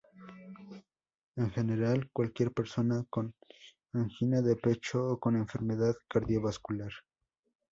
[1.35, 3.35] En general cualquier persona con
[3.93, 6.89] angina de pecho o con enfermedad cardiovascular.